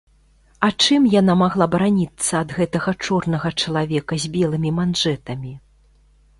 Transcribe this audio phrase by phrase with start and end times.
[0.67, 5.57] А чым яна магла бараніцца ад гэтага чорнага чалавека з белымі манжэтамі?